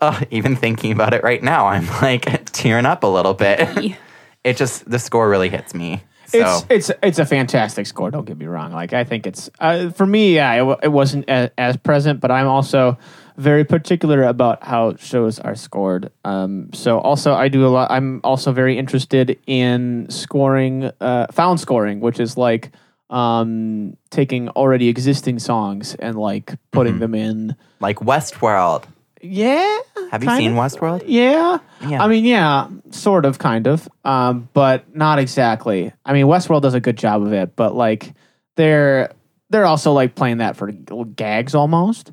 [0.00, 3.96] oh, even thinking about it right now, I'm like tearing up a little bit.
[4.44, 6.02] it just the score really hits me.
[6.28, 6.38] So.
[6.70, 8.10] It's it's it's a fantastic score.
[8.10, 8.72] Don't get me wrong.
[8.72, 10.34] Like I think it's uh, for me.
[10.34, 12.98] Yeah, it, w- it wasn't as, as present, but I'm also
[13.38, 16.10] very particular about how shows are scored.
[16.24, 17.90] Um, so also I do a lot.
[17.90, 22.72] I'm also very interested in scoring, uh, found scoring, which is like
[23.10, 27.00] um, taking already existing songs and like putting Mm-hmm.
[27.00, 27.56] them in.
[27.80, 28.84] Like Westworld.
[29.20, 29.78] Yeah.
[30.10, 30.58] Have you seen of.
[30.58, 31.04] Westworld?
[31.06, 31.58] Yeah.
[31.86, 32.02] Yeah.
[32.02, 35.92] I mean, yeah, sort of, kind of, um, but not exactly.
[36.04, 38.14] I mean, Westworld does a good job of it, but like
[38.56, 39.12] they're
[39.50, 42.12] they're also like playing that for gags almost.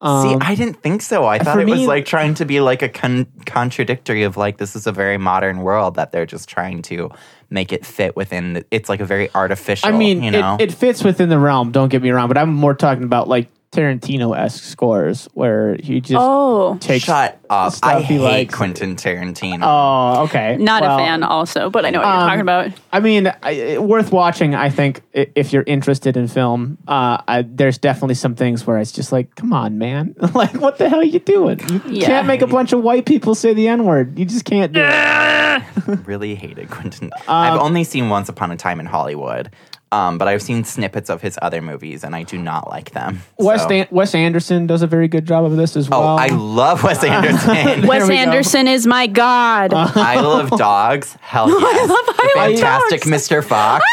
[0.00, 1.24] Um, See, I didn't think so.
[1.24, 4.76] I thought it was like trying to be like a con- contradictory of like this
[4.76, 7.10] is a very modern world that they're just trying to
[7.48, 8.54] make it fit within.
[8.54, 9.88] The, it's like a very artificial.
[9.88, 11.72] I mean, you know, it, it fits within the realm.
[11.72, 16.00] Don't get me wrong, but I'm more talking about like Tarantino esque scores where he
[16.00, 17.04] just Oh, takes.
[17.04, 17.72] shut up.
[17.82, 18.54] I he hate likes.
[18.54, 19.60] Quentin Tarantino.
[19.62, 20.56] Oh, okay.
[20.56, 22.70] not Well, a fan also, but I know what you're um, talking about.
[22.92, 24.54] I mean, I, worth watching.
[24.54, 28.92] I think if you're interested in film, uh, I, there's definitely some things where it's
[28.92, 31.60] just like, come on, man, like what the hell are you doing?
[31.68, 32.06] You Yeah.
[32.06, 34.18] can't make a bunch of white people say the n word.
[34.18, 35.62] You just can't do it.
[36.06, 37.10] really hated Quentin.
[37.12, 39.50] Um, I've only seen Once Upon a Time in Hollywood,
[39.94, 43.22] um, but I've seen snippets of his other movies, and I do not like them.
[43.38, 46.02] Wes, So- An- Wes Anderson does a very good job of this as well.
[46.02, 46.16] Oh.
[46.16, 47.86] I love Wes Anderson.
[47.86, 48.20] Wes we go.
[48.20, 49.72] Anderson is my god.
[49.74, 51.16] Isle of Dogs.
[51.20, 51.60] Hell yes.
[51.60, 53.28] I love The Isle of Fantastic Dogs.
[53.28, 53.44] Mr.
[53.44, 53.84] Fox.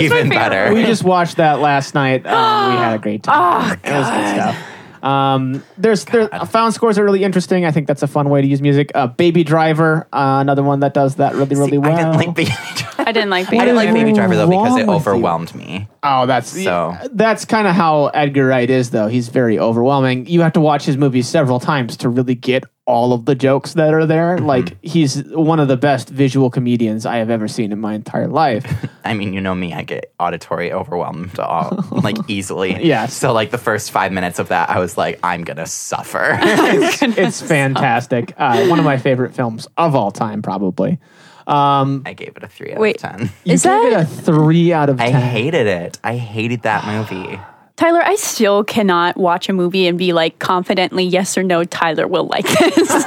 [0.00, 0.72] Even better.
[0.74, 2.26] we just watched that last night.
[2.26, 3.78] Um, we had a great time.
[3.84, 4.68] it was good stuff.
[5.02, 7.64] Um, there's there found scores are really interesting.
[7.64, 8.92] I think that's a fun way to use music.
[8.94, 11.92] Uh, Baby Driver, uh, another one that does that really really See, well.
[11.92, 12.91] I didn't like Baby Driver.
[13.06, 15.88] I didn't like Baby I didn't like Baby Driver though because it overwhelmed me.
[16.02, 19.06] Oh, that's So- that's kind of how Edgar Wright is, though.
[19.08, 20.26] He's very overwhelming.
[20.26, 23.74] You have to watch his movies several times to really get all of the jokes
[23.74, 24.36] that are there.
[24.36, 24.46] Mm-hmm.
[24.46, 28.26] Like he's one of the best visual comedians I have ever seen in my entire
[28.26, 28.66] life.
[29.04, 32.84] I mean, you know me, I get auditory overwhelmed all, like easily.
[32.84, 33.14] Yes.
[33.14, 36.36] So like the first five minutes of that, I was like, I'm gonna suffer.
[36.40, 38.34] it's fantastic.
[38.36, 40.98] Uh, one of my favorite films of all time, probably.
[41.46, 42.96] Um, I gave it a three out Wait.
[42.96, 43.30] of ten.
[43.44, 45.08] you Is gave it that- a three out of ten.
[45.08, 45.22] I ten.
[45.22, 45.98] hated it.
[46.04, 47.38] I hated that movie.
[47.76, 51.64] Tyler, I still cannot watch a movie and be like confidently yes or no.
[51.64, 52.92] Tyler will like this.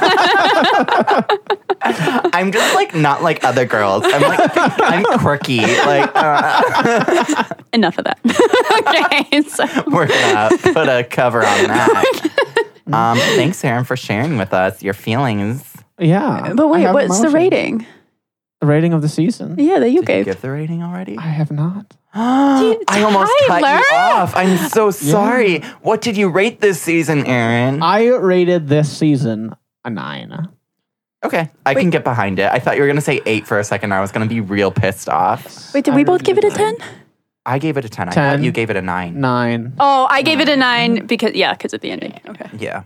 [1.82, 4.02] I'm just like not like other girls.
[4.06, 5.60] I'm like I'm quirky.
[5.60, 8.18] Like uh, Enough of that.
[9.30, 12.28] okay, so we're gonna put a cover on that.
[12.92, 15.64] Um, thanks, Eryn, for sharing with us your feelings.
[15.98, 17.34] yeah, but I wait, have what's the emotions.
[17.34, 17.86] rating?
[18.66, 19.54] The rating of the season?
[19.58, 20.24] Yeah, that you Did you gave.
[20.24, 21.16] give the rating already?
[21.16, 21.96] I have not.
[22.14, 23.78] I almost cut Tyler?
[23.78, 24.34] you off.
[24.34, 25.60] I'm so sorry.
[25.82, 27.80] What did you rate this season, Eryn?
[27.80, 30.48] I rated this season a nine.
[31.22, 32.50] okay, I can get behind it.
[32.50, 33.92] I thought you were gonna say eight for a second.
[33.92, 35.72] I was gonna be real pissed off.
[35.72, 36.76] Wait, did I we both give it a ten?
[37.46, 38.08] I gave it a ten.
[38.08, 38.38] I 10.
[38.38, 39.20] thought you gave it a nine.
[39.20, 39.74] Nine.
[39.78, 42.18] Oh, I gave it a nine because yeah, because of the ending.
[42.26, 42.50] Okay.
[42.58, 42.82] Yeah.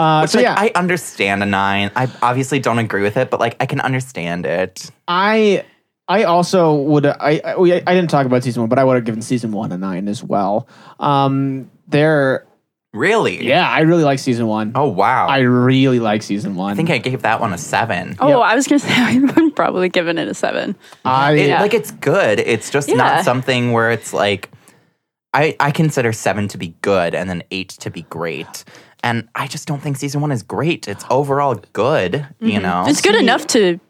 [0.00, 1.90] Uh, Which so like, yeah, I understand a nine.
[1.94, 4.90] I obviously don't agree with it, but like I can understand it.
[5.06, 5.64] I
[6.08, 7.54] I also would I I,
[7.86, 10.08] I didn't talk about season one, but I would have given season one a nine
[10.08, 10.66] as well.
[10.98, 12.46] Um, there,
[12.92, 13.46] Really?
[13.46, 14.72] yeah, I really like season one.
[14.74, 15.28] Oh wow.
[15.28, 16.72] I I, really like season one.
[16.72, 18.16] I think I gave that one a seven.
[18.18, 18.38] Oh, Yep.
[18.38, 20.76] I was gonna say I would probably given it a seven.
[21.04, 21.60] I It, Yeah.
[21.60, 22.40] Like it's good.
[22.40, 22.96] It's just Yeah.
[22.96, 24.50] not something where it's like
[25.32, 28.64] I I consider seven to be good and then eight to be great.
[29.02, 30.88] And I just don't think season one is great.
[30.88, 32.62] It's overall good, you mm-hmm.
[32.62, 32.84] know.
[32.86, 33.80] It's good enough to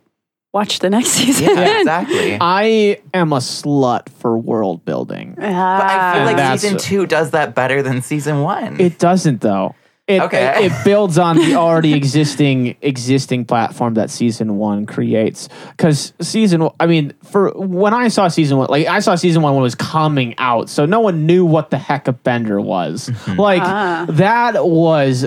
[0.52, 1.56] watch the next season.
[1.56, 2.38] yeah, exactly.
[2.40, 5.36] I am a slut for world building.
[5.38, 5.78] Ah.
[5.78, 8.80] but I feel like season two does that better than season one.
[8.80, 9.74] It doesn't though.
[10.16, 10.64] It, Okay.
[10.66, 15.48] it, it builds on the already existing existing platform that season one creates.
[15.76, 19.52] Because season, I mean, for when I saw season one, like I saw season one
[19.54, 23.10] when it was coming out, so no one knew what the heck a bender was.
[23.36, 24.06] like Ah.
[24.10, 25.26] that was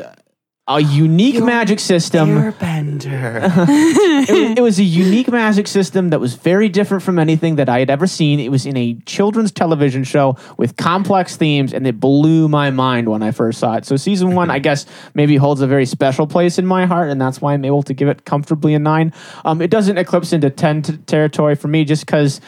[0.65, 2.29] a unique magic system.
[2.29, 3.43] Airbender.
[4.29, 7.67] it, was, it was a unique magic system that was very different from anything that
[7.67, 8.39] I had ever seen.
[8.39, 13.09] It was in a children's television show with complex themes, and it blew my mind
[13.09, 13.85] when I first saw it.
[13.85, 17.19] So, season one, I guess, maybe holds a very special place in my heart, and
[17.19, 19.11] that's why I'm able to give it comfortably a nine.
[19.43, 22.39] Um, it doesn't eclipse into 10 t- territory for me just because,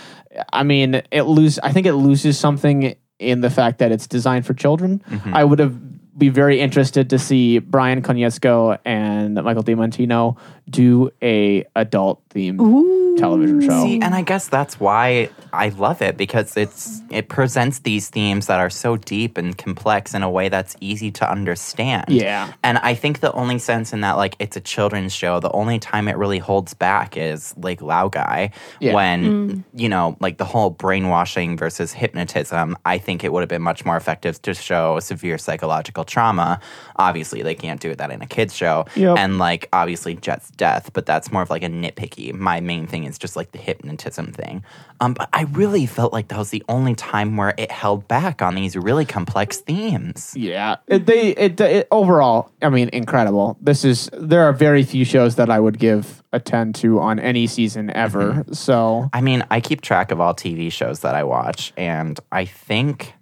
[0.53, 1.59] I mean, it lose.
[1.59, 5.01] I think it loses something in the fact that it's designed for children.
[5.33, 5.77] I would have
[6.17, 10.37] be very interested to see Brian Konietzko and Michael DiMartino
[10.69, 13.83] do a adult themed television show.
[13.83, 18.47] See, and I guess that's why I love it because it's it presents these themes
[18.47, 22.05] that are so deep and complex in a way that's easy to understand.
[22.09, 22.53] Yeah.
[22.63, 25.79] And I think the only sense in that like it's a children's show, the only
[25.79, 28.93] time it really holds back is like Laogai Yeah.
[28.93, 29.63] when mm.
[29.73, 33.85] you know, like the whole brainwashing versus hypnotism, I think it would have been much
[33.85, 36.59] more effective to show severe psychological trauma.
[36.97, 38.85] Obviously, they can't do that in a kids show.
[38.95, 39.17] Yep.
[39.17, 42.33] And like obviously Jet's death, but that's more of like a nitpicky.
[42.33, 44.63] My main thing is just like the hypnotism thing.
[44.99, 48.41] Um, but I really felt like that was the only time where it held back
[48.41, 50.33] on these really complex themes.
[50.35, 52.51] Yeah, it, they it, it overall.
[52.61, 53.57] I mean, incredible.
[53.61, 57.19] This is there are very few shows that I would give a ten to on
[57.19, 58.45] any season ever.
[58.51, 62.45] So I mean, I keep track of all TV shows that I watch, and I
[62.45, 63.13] think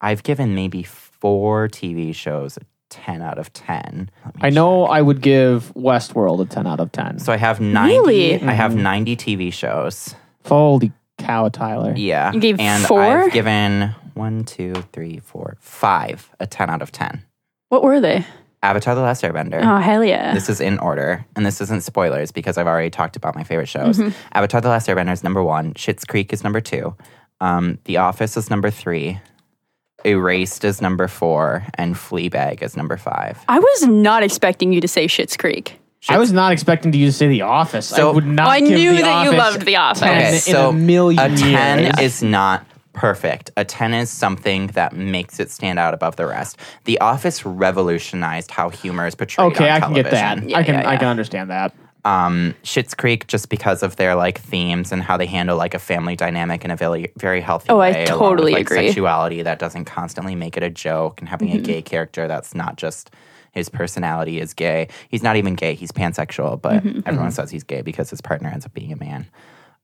[0.00, 4.10] I've given maybe four TV shows a 10 out of 10.
[4.40, 7.18] I know I would give Westworld a ten out of ten.
[7.18, 8.40] So I have 90 Really?
[8.42, 10.14] I have 90 TV shows.
[10.46, 11.92] Holy cow, Tyler!
[11.96, 12.32] Yeah.
[12.32, 13.02] You gave and four?
[13.02, 17.22] I've given one, two, three, four, five, a 10 out of 10.
[17.68, 18.24] What were they?
[18.62, 19.62] Avatar The Last Airbender.
[19.62, 20.34] Oh hell yeah!
[20.34, 23.68] This is in order, and this isn't spoilers because I've already talked about my favorite
[23.68, 23.98] shows.
[23.98, 24.10] Mm-hmm.
[24.32, 25.74] Avatar: The Last Airbender is number one.
[25.74, 26.96] Schitt's Creek is number two.
[27.40, 29.20] Um, the Office is number three.
[30.04, 33.38] Erased is number four, and Fleabag is number five.
[33.48, 35.78] I was not expecting you to say Schitt's Creek.
[36.08, 37.92] I was not expecting you to say The Office.
[37.92, 38.46] I would not.
[38.46, 40.00] I give knew The that you loved The Office.
[40.00, 41.98] 10 Okay, in so a million a ten years.
[41.98, 43.50] is not perfect.
[43.56, 46.56] A ten is something that makes it stand out above the rest.
[46.84, 49.52] The Office revolutionized how humor is portrayed.
[49.52, 49.68] okay.
[49.68, 50.48] on I can get that.
[50.48, 50.74] Yeah, I can.
[50.76, 51.74] yeah, I can understand that.
[52.04, 55.78] Um, Schitt's Creek just because of their like themes and how they handle like a
[55.78, 58.04] family dynamic in a very very healthy Oh, I way.
[58.06, 58.86] along totally with, like, agree.
[58.88, 62.76] Sexuality that doesn't constantly make it a joke and having a gay character that's not
[62.76, 63.10] just
[63.52, 64.88] his personality is gay.
[65.08, 65.74] He's not even gay.
[65.74, 69.26] He's pansexual, but everyone says he's gay because his partner ends up being a man.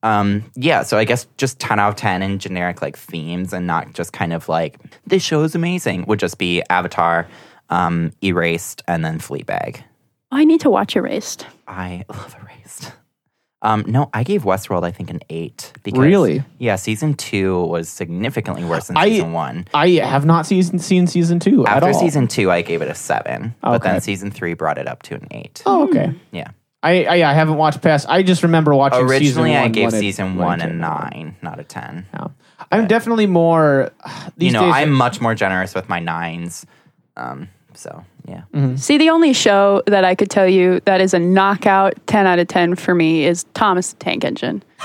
[0.02, 3.66] Um, yeah, so I guess just 10 out of 10 in generic like themes and
[3.66, 7.26] not just kind of like this show is amazing would just be Avatar,
[7.70, 9.82] um, Erased, and then Fleabag.
[10.34, 11.46] I need to watch Erased.
[11.66, 12.92] I love Erased.
[13.62, 15.72] Um, no, I gave Westworld I think an eight.
[15.82, 16.42] Because, Really?
[16.58, 19.66] Yeah, season two was significantly worse than I- season one.
[19.72, 21.94] I have not season, seen season two at After all.
[21.94, 25.14] season two, I gave it a seven, but then season three brought it up to
[25.14, 25.62] an eight.
[25.64, 26.12] Oh, okay.
[26.30, 26.50] Yeah.
[26.82, 28.06] I, I I haven't watched past.
[28.10, 29.08] I just remember watching.
[29.08, 32.04] season Originally, one I gave season one a nine, not a ten.
[32.12, 32.26] Yeah.
[32.70, 33.90] I'm definitely more.
[34.36, 36.66] These you know, days, I'm much more generous with my nines.
[37.16, 38.42] Um, so yeah.
[38.54, 38.76] Mm-hmm.
[38.76, 42.38] See, the only show that I could tell you that is a knockout 10 out
[42.38, 44.62] of 10 for me is Thomas the Tank Engine.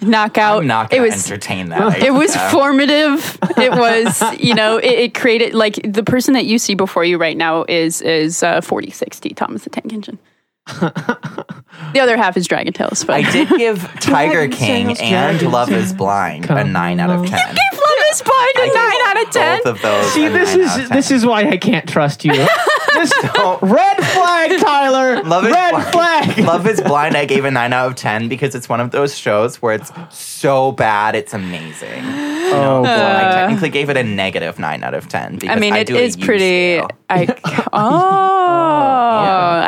[0.00, 0.60] knockout.
[0.60, 1.98] I'm not it was entertain that.
[1.98, 2.50] it was idea.
[2.50, 3.38] formative.
[3.56, 7.16] It was, you know, it, it created like the person that you see before you
[7.18, 10.18] right now is is uh, 4060 Thomas the Tank Engine.
[11.92, 15.38] the other half is Dragon Tales, but I did give Tiger Dragon King Tales, and
[15.38, 15.92] Dragon Love is Tales.
[15.94, 17.38] Blind a nine out of ten.
[17.38, 19.58] You gave Love is Blind a I gave nine out of ten.
[19.64, 20.12] Both of those.
[20.12, 22.32] See, this is this is why I can't trust you.
[22.94, 25.22] this Don't- red flag, Tyler.
[25.24, 25.92] Love is red Blind.
[25.92, 26.38] flag.
[26.46, 27.16] Love is Blind.
[27.16, 29.90] I gave a nine out of ten because it's one of those shows where it's
[30.10, 32.02] so bad it's amazing.
[32.04, 35.36] oh, So I technically gave it a negative nine out of ten.
[35.36, 36.78] Because I mean, I it do a is U pretty.
[36.78, 36.88] scale.
[37.10, 37.26] I
[37.72, 37.78] oh,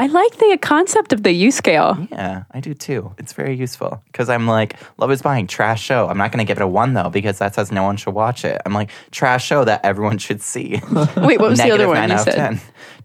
[0.03, 2.07] I like the concept of the U scale.
[2.11, 3.15] Yeah, I do too.
[3.19, 6.09] It's very useful because I'm like, Love is Blind, trash show.
[6.09, 8.15] I'm not going to give it a one though because that says no one should
[8.15, 8.61] watch it.
[8.67, 10.81] I'm like, trash show that everyone should see.
[11.17, 12.35] Wait, what was the other Negative one nine you out of said?
[12.35, 12.61] ten.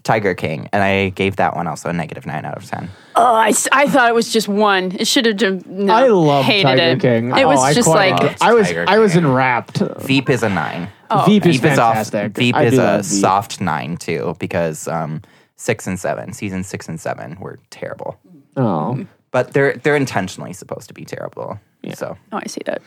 [0.06, 2.90] Tiger King, and I gave that one also a negative nine out of ten.
[3.16, 4.94] Oh, I thought it was just one.
[4.98, 5.66] It should have just.
[5.66, 7.00] No, I love hated Tiger it.
[7.02, 7.32] King.
[7.32, 8.42] It Oh, was I just quite like.
[8.42, 9.26] I was Tiger I was King.
[9.26, 9.80] enwrapped.
[10.02, 10.88] Veep is a nine.
[11.12, 11.96] Oh, Veep is Veep is off.
[11.96, 12.38] fantastic.
[12.38, 13.04] Veep I is a Veep.
[13.06, 15.22] soft nine too because um,
[15.56, 18.18] six and seven, season six and seven were terrible,
[18.56, 21.60] Oh, but they're they're intentionally supposed to be terrible.
[21.96, 22.82] So oh, I see that.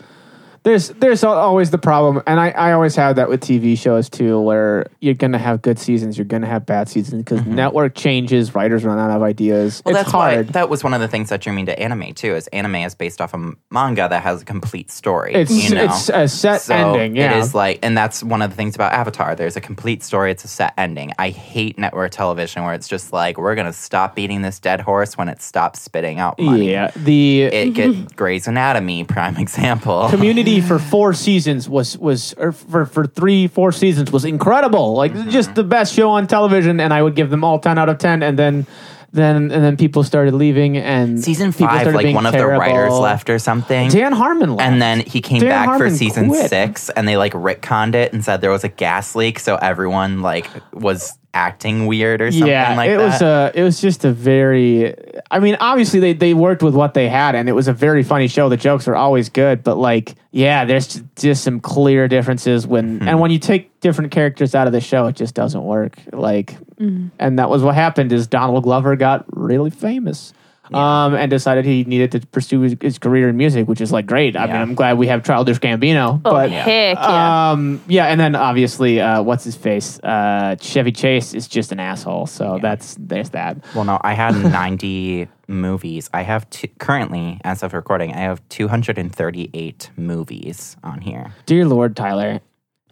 [0.69, 4.41] There's there's always the problem, and I, I always have that with TV shows too,
[4.41, 8.85] where you're gonna have good seasons, you're gonna have bad seasons because network changes, writers
[8.85, 9.79] run out of ideas.
[9.79, 9.89] Mm-hmm.
[9.89, 10.47] Well, it's that's hard.
[10.47, 12.35] why that was one of the things that drew me to anime too.
[12.35, 15.35] Is anime is based off a manga that has a complete story.
[15.35, 15.85] It's you know?
[15.85, 17.17] it's a set So ending.
[17.17, 19.35] Yeah, It is like, and that's one of the things about Avatar.
[19.35, 20.31] There's a complete story.
[20.31, 21.13] It's a set ending.
[21.19, 25.17] I hate network television where it's just like we're gonna stop beating this dead horse
[25.17, 26.71] when it stops spitting out money.
[26.71, 26.91] yeah.
[26.95, 30.09] The It get Grey's Anatomy prime example.
[30.11, 35.13] community for four seasons was was or for for three four seasons was incredible like
[35.13, 35.31] Mm-hmm.
[35.31, 37.99] just the best show on television and i would give them all 10 out of
[37.99, 38.67] 10 and then
[39.11, 42.33] then and then people started leaving and Season people five, started like being one of
[42.33, 42.61] the terrible.
[42.61, 43.89] writers left or something.
[43.89, 44.71] dan harmon left.
[44.71, 46.51] and then he came Dan back Harmon for season quit.
[46.51, 50.21] six, and they like retconned it and said there was a gas leak, so everyone
[50.21, 53.05] like was acting weird or something yeah like it that.
[53.07, 54.95] was a it was just a very
[55.31, 58.03] i mean obviously they they worked with what they had and it was a very
[58.03, 62.09] funny show the jokes are always good but like yeah there's just, just some clear
[62.09, 63.09] differences when Hmm.
[63.09, 66.57] and when you take different characters out of the show it just doesn't work like
[66.79, 70.33] and that was what happened is donald glover got really famous
[70.75, 74.07] um, and decided he needed to pursue his, his career in music, which is like
[74.07, 74.37] great.
[74.37, 77.51] I mean, I'm glad we have Childish Gambino, Oh, but heck yeah.
[77.53, 79.99] um, yeah, and then obviously, uh, what's his face?
[80.01, 82.27] Uh, Chevy Chase is just an asshole.
[82.27, 83.57] So that's there's that.
[83.75, 86.11] Well, no, I had 90 movies.
[86.13, 91.33] I have two, currently, as of recording, I have 238 movies on here.
[91.47, 92.41] Dear Lord, Tyler.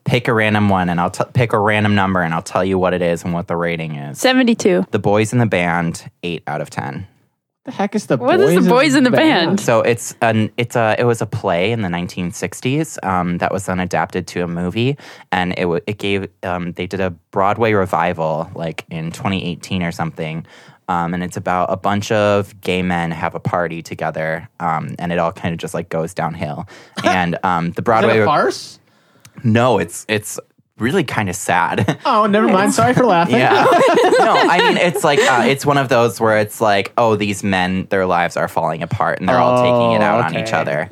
[0.04, 2.78] Pick a random one, and I'll t- pick a random number, and I'll tell you
[2.78, 4.18] what it is and what the rating is.
[4.20, 4.86] 72.
[4.92, 7.08] The Boys in the Band, eight out of ten.
[7.66, 9.58] The heck is the What boys is the boys in the band?
[9.58, 13.66] So it's an it's a it was a play in the 1960s um, that was
[13.66, 14.96] then adapted to a movie,
[15.32, 19.90] and it w- it gave um, they did a Broadway revival like in 2018 or
[19.90, 20.46] something.
[20.88, 25.10] Um, and it's about a bunch of gay men have a party together, um, and
[25.12, 26.68] it all kind of just like goes downhill.
[27.04, 28.78] And um, the Is that Broadway, a farce?
[29.42, 30.38] no, it's it's
[30.78, 32.00] really kind of sad.
[32.06, 32.72] Oh, never mind.
[32.72, 33.36] Sorry for laughing.
[33.36, 33.64] Yeah.
[33.64, 37.42] no, I mean it's like uh, it's one of those where it's like, oh, these
[37.42, 40.56] men, their lives are falling apart, and they're all taking it out on each okay.
[40.56, 40.88] other.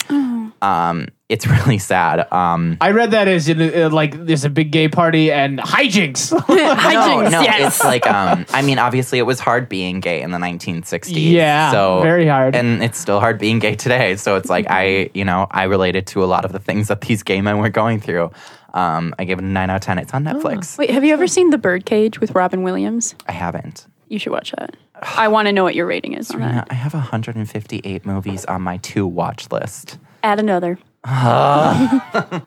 [0.60, 2.30] Um, it's really sad.
[2.32, 6.32] Um, I read that as in, uh, like there's a big gay party and hijinks.
[6.32, 7.76] no, Hijinks, no, yes.
[7.76, 11.12] it's like um, I mean, obviously, it was hard being gay in the 1960s.
[11.14, 12.56] Yeah, so very hard.
[12.56, 14.16] and it's still hard being gay today.
[14.16, 17.02] So it's like I, you know, I related to a lot of the things that
[17.02, 18.30] these gay men were going through.
[18.74, 19.98] Um, I gave it a nine out of ten.
[19.98, 20.76] It's on Netflix.
[20.76, 23.14] Wait, have you ever seen The Birdcage with Robin Williams?
[23.26, 23.86] I haven't.
[24.08, 24.76] You should watch that.
[25.16, 26.66] I want to know what your rating is on that.
[26.70, 29.98] I have 158 movies on my to watch list.
[30.22, 30.78] Add another.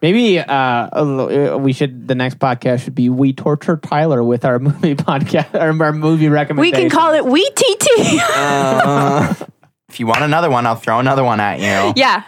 [0.02, 2.08] Maybe uh, a little- uh, we should.
[2.08, 6.28] The next podcast should be "We Torture Tyler" with our movie podcast, our, our movie
[6.30, 6.58] recommendation.
[6.60, 6.90] We recommendation.
[6.90, 9.48] can call it We TT.
[9.90, 11.94] If you want another one, I'll throw another one at you.
[11.96, 12.24] yeah.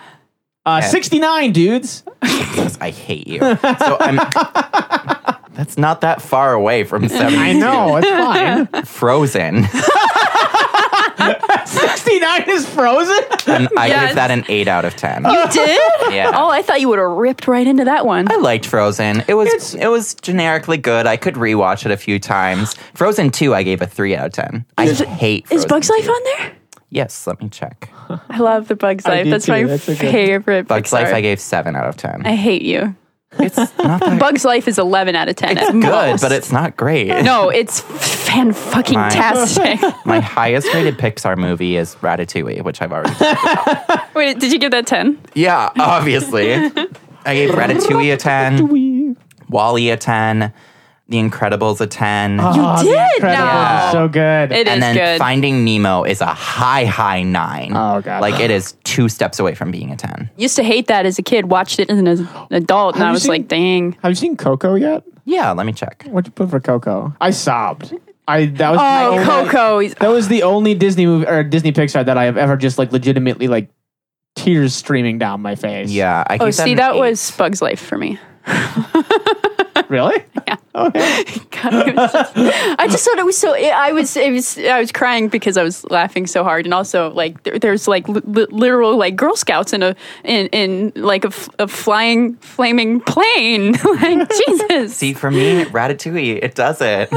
[0.66, 2.04] Uh, sixty nine dudes.
[2.22, 3.40] Because I hate you.
[3.40, 4.18] So I'm.
[5.54, 7.36] That's not that far away from 70.
[7.36, 8.86] I know it's fine.
[8.86, 9.66] Frozen.
[11.66, 13.16] Sixty nine is frozen.
[13.48, 14.08] And I Yes.
[14.08, 15.26] give that an 8 out of 10.
[15.26, 15.80] You Did?
[16.14, 16.32] Yeah.
[16.34, 18.32] Oh, I thought you would have ripped right into that one.
[18.32, 19.24] I liked Frozen.
[19.28, 21.06] It was it was generically good.
[21.08, 22.76] I could rewatch it a few times.
[22.94, 24.66] Frozen 2, I gave a 3 out of 10.
[24.78, 25.94] I hate Frozen Is Bugs 2.
[25.94, 26.52] Life on there?
[26.90, 27.90] Yes, let me check.
[28.30, 29.24] I love the Bugs I Life.
[29.26, 29.52] do That's too.
[29.52, 30.68] my That's a good- favorite.
[30.68, 30.94] Bugs Pixar.
[30.94, 32.26] Life, I gave 7 out of 10.
[32.26, 32.96] I hate you.
[33.38, 35.58] It's not that Bugs Life is 11 out of 10.
[35.60, 36.22] at good, most.
[36.22, 37.10] but it's not great.
[37.24, 39.80] No, it's fan fucking tastic.
[40.06, 43.14] My highest rated Pixar movie is Ratatouille, which I've already
[44.16, 45.20] Wait, did you give that 10?
[45.36, 46.54] Yeah, obviously.
[46.54, 49.16] I gave Ratatouille a 10,
[49.50, 50.52] WALL-E a 10,
[51.10, 52.40] The Incredibles a 10.
[52.40, 52.96] Oh, you did?
[53.22, 53.86] The Incredibles No.
[53.88, 54.52] is so good.
[54.52, 55.18] It is and then good.
[55.18, 57.72] Finding Nemo is a high, high nine.
[57.76, 58.22] Oh, God.
[58.22, 60.30] Like it is two steps away from being a 10.
[60.38, 63.10] Used to hate that as a kid, watched it as an an adult, and Have
[63.10, 63.94] I was seen- like, dang.
[64.04, 65.04] Have you seen Coco yet?
[65.26, 66.04] Yeah, let me check.
[66.08, 67.14] What'd you put for Coco?
[67.20, 67.94] I sobbed.
[68.28, 69.80] I that was the Oh, only- Coco.
[69.80, 72.78] he's- That was the only Disney movie or Disney Pixar that I have ever just
[72.78, 73.70] like legitimately like
[74.36, 75.90] tears streaming down my face.
[75.90, 77.00] Yeah, I Oh, see, an that eight.
[77.00, 78.20] was Bugs Life for me.
[79.90, 80.24] Really?
[80.48, 80.56] Yeah.
[80.76, 81.24] Oh, okay.
[81.52, 83.56] God, was just- I just thought it was so.
[83.56, 87.12] I was, it was, I was crying because I was laughing so hard, and also
[87.12, 91.26] like there, there's like li- li- literal like Girl Scouts in a in in like
[91.26, 93.72] a, f- a flying flaming plane.
[93.84, 94.96] like Jesus.
[94.96, 97.10] See, for me, Ratatouille, it does it.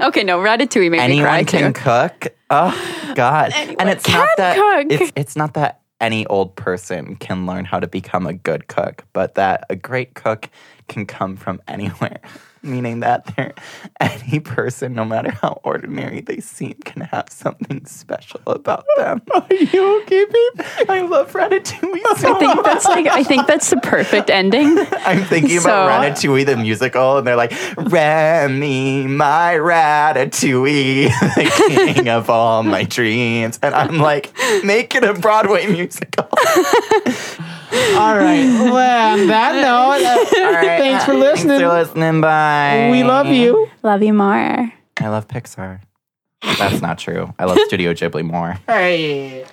[0.00, 1.80] okay, no, Ratatouille made me cry Anyone can too.
[1.80, 2.34] cook.
[2.50, 3.52] Oh God!
[3.54, 4.86] and it's not can that cook.
[5.00, 9.04] it's it's not that any old person can learn how to become a good cook,
[9.12, 10.50] but that a great cook
[10.88, 12.20] can come from anywhere.
[12.62, 13.54] Meaning that there,
[14.00, 19.22] any person, no matter how ordinary they seem, can have something special about them.
[19.34, 20.66] Are you okay, babe?
[20.88, 24.78] I love Ratatouille so I think that's like I think that's the perfect ending.
[24.78, 32.08] I'm thinking So- about Ratatouille the musical, and they're like, Remy, my Ratatouille, the king
[32.08, 33.58] of all my dreams.
[33.62, 34.32] And I'm like,
[34.64, 36.28] make it a Broadway musical.
[37.72, 38.44] All right.
[38.70, 40.78] Well, on that note, uh, All right.
[40.78, 41.58] Thanks for listening.
[41.58, 42.20] Thanks for listening.
[42.46, 42.90] Bye.
[42.92, 43.68] we love you.
[43.82, 44.72] Love you more.
[44.98, 45.80] I love Pixar.
[46.58, 47.34] That's not true.
[47.38, 48.58] I love Studio Ghibli more.
[48.68, 49.44] Hey.